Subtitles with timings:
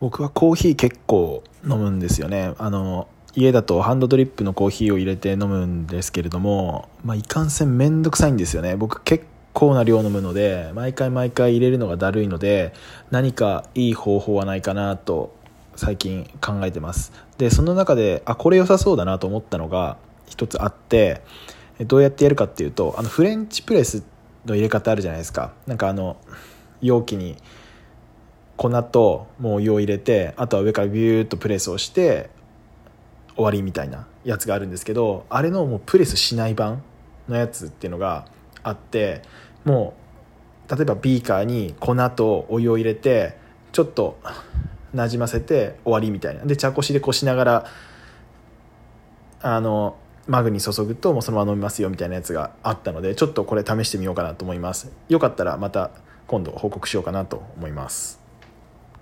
[0.00, 2.54] 僕はコーヒー結構飲むんですよね。
[2.58, 8.76] あの家だとハンドドリップのコーヒーを入れて飲むんですけれども、まあ、いかんせんめんどくさいんですよね。
[8.76, 12.72] 僕結構な量飲むので毎回毎回入れるのがだるいので
[13.10, 15.34] 何かいい方法はないかなと
[15.76, 17.12] 最近考えてます。
[17.38, 21.22] でその中であこれ良さそうだなと思ったのが一つあって
[21.86, 24.02] どうやってやるかっていうとあのフレンチプレス
[24.46, 25.52] の入れ方あるじゃないですか。
[25.66, 26.16] なんかあの
[26.80, 27.36] 容器に
[28.60, 32.28] 粉ともうお湯を入れてあとは上からビューッとプレスをして
[33.34, 36.82] 終わりみたいなやつがあるんですけどあれのもうプレスしない版
[37.26, 38.26] のやつっていうのが
[38.62, 39.22] あって
[39.64, 39.94] も
[40.68, 43.38] う例えばビーカーに粉とお湯を入れて
[43.72, 44.18] ちょっと
[44.92, 46.44] なじませて終わりみたいな。
[46.44, 47.66] で茶こしでこしながら
[49.40, 54.92] あのマグに注ぐともうそのまま飲みますよみたいなやつがあったのでちょっとこれ試してみようかなと思います。
[55.08, 55.92] よかったらまた
[56.26, 58.20] 今度報告しようかなと思います。